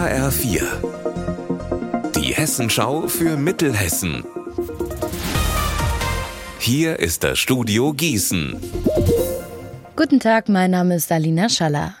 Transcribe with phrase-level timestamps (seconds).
[0.00, 0.62] HR4.
[2.16, 4.24] Die Hessenschau für Mittelhessen.
[6.58, 8.58] Hier ist das Studio Gießen.
[9.96, 11.96] Guten Tag, mein Name ist Alina Schaller.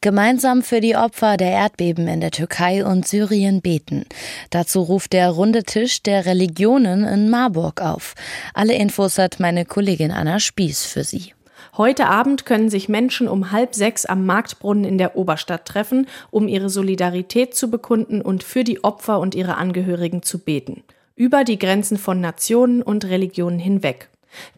[0.00, 4.04] Gemeinsam für die Opfer der Erdbeben in der Türkei und Syrien beten.
[4.50, 8.14] Dazu ruft der runde Tisch der Religionen in Marburg auf.
[8.52, 11.34] Alle Infos hat meine Kollegin Anna Spieß für Sie.
[11.76, 16.48] Heute Abend können sich Menschen um halb sechs am Marktbrunnen in der Oberstadt treffen, um
[16.48, 20.82] ihre Solidarität zu bekunden und für die Opfer und ihre Angehörigen zu beten.
[21.16, 24.08] Über die Grenzen von Nationen und Religionen hinweg.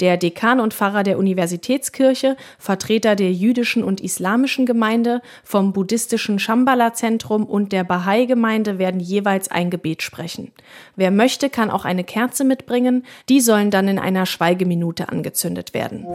[0.00, 7.44] Der Dekan und Pfarrer der Universitätskirche, Vertreter der jüdischen und islamischen Gemeinde, vom buddhistischen Shambhala-Zentrum
[7.44, 10.52] und der Bahai-Gemeinde werden jeweils ein Gebet sprechen.
[10.96, 13.04] Wer möchte, kann auch eine Kerze mitbringen.
[13.28, 16.06] Die sollen dann in einer Schweigeminute angezündet werden.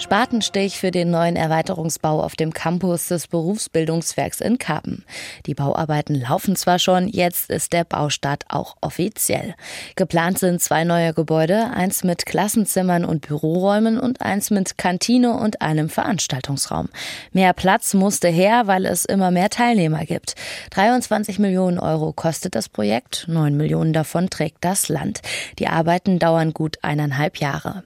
[0.00, 5.04] Spatenstich für den neuen Erweiterungsbau auf dem Campus des Berufsbildungswerks in Karpen.
[5.46, 9.56] Die Bauarbeiten laufen zwar schon, jetzt ist der Baustart auch offiziell.
[9.96, 15.62] Geplant sind zwei neue Gebäude, eins mit Klassenzimmern und Büroräumen und eins mit Kantine und
[15.62, 16.90] einem Veranstaltungsraum.
[17.32, 20.36] Mehr Platz musste her, weil es immer mehr Teilnehmer gibt.
[20.70, 25.22] 23 Millionen Euro kostet das Projekt, 9 Millionen davon trägt das Land.
[25.58, 27.82] Die Arbeiten dauern gut eineinhalb Jahre.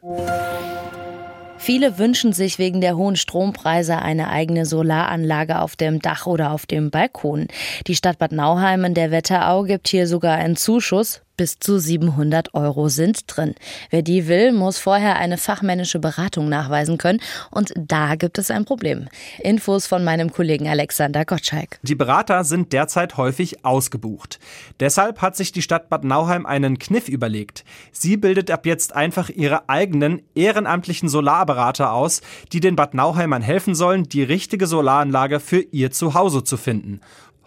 [1.62, 6.66] Viele wünschen sich wegen der hohen Strompreise eine eigene Solaranlage auf dem Dach oder auf
[6.66, 7.46] dem Balkon.
[7.86, 12.54] Die Stadt Bad Nauheim in der Wetterau gibt hier sogar einen Zuschuss bis zu 700
[12.54, 13.54] Euro sind drin.
[13.90, 17.20] Wer die will, muss vorher eine fachmännische Beratung nachweisen können.
[17.50, 19.08] Und da gibt es ein Problem.
[19.40, 21.78] Infos von meinem Kollegen Alexander Gottschalk.
[21.82, 24.38] Die Berater sind derzeit häufig ausgebucht.
[24.80, 27.64] Deshalb hat sich die Stadt Bad Nauheim einen Kniff überlegt.
[27.92, 32.20] Sie bildet ab jetzt einfach ihre eigenen ehrenamtlichen Solarberater aus,
[32.52, 37.00] die den Bad Nauheimern helfen sollen, die richtige Solaranlage für ihr Zuhause zu finden.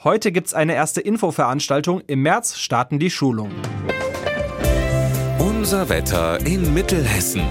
[0.06, 2.04] Heute gibt es eine erste Infoveranstaltung.
[2.06, 3.56] Im März starten die Schulungen.
[5.40, 7.42] Unser Wetter in Mittelhessen.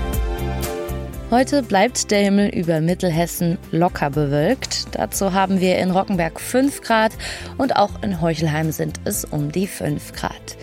[1.31, 4.87] Heute bleibt der Himmel über Mittelhessen locker bewölkt.
[4.93, 7.13] Dazu haben wir in Rockenberg 5 Grad
[7.57, 10.57] und auch in Heuchelheim sind es um die 5 Grad.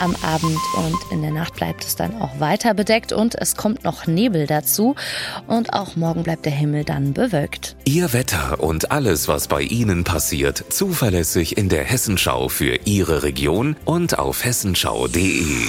[0.00, 3.84] Am Abend und in der Nacht bleibt es dann auch weiter bedeckt und es kommt
[3.84, 4.94] noch Nebel dazu.
[5.46, 7.76] Und auch morgen bleibt der Himmel dann bewölkt.
[7.84, 13.76] Ihr Wetter und alles, was bei Ihnen passiert, zuverlässig in der Hessenschau für Ihre Region
[13.84, 15.66] und auf hessenschau.de.